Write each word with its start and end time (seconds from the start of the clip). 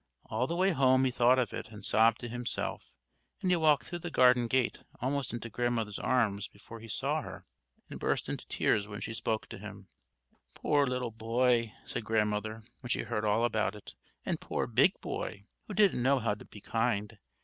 All 0.25 0.47
the 0.47 0.55
way 0.55 0.71
home 0.71 1.05
he 1.05 1.11
thought 1.11 1.37
of 1.37 1.53
it 1.53 1.69
and 1.69 1.85
sobbed 1.85 2.21
to 2.21 2.27
himself, 2.27 2.91
and 3.43 3.51
he 3.51 3.55
walked 3.55 3.85
through 3.85 3.99
the 3.99 4.09
garden 4.09 4.47
gate 4.47 4.79
almost 4.99 5.31
into 5.31 5.47
Grandmother's 5.47 5.99
arms 5.99 6.47
before 6.47 6.79
he 6.79 6.87
saw 6.87 7.21
her, 7.21 7.45
and 7.87 7.99
burst 7.99 8.27
into 8.27 8.47
tears 8.47 8.87
when 8.87 8.99
she 8.99 9.13
spoke 9.13 9.45
to 9.49 9.59
him. 9.59 9.89
"Poor 10.55 10.87
little 10.87 11.11
boy!" 11.11 11.73
said 11.85 12.03
Grandmother, 12.03 12.63
when 12.79 12.89
she 12.89 12.97
had 13.01 13.09
heard 13.09 13.25
all 13.25 13.45
about 13.45 13.75
it; 13.75 13.93
"and 14.25 14.41
poor 14.41 14.65
big 14.65 14.99
boy, 15.01 15.45
who 15.67 15.75
didn't 15.75 16.01
know 16.01 16.17
how 16.17 16.33
to 16.33 16.45
be 16.45 16.61
kind! 16.61 17.19